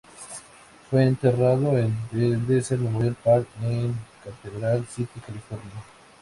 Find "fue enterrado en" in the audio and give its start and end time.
0.89-1.95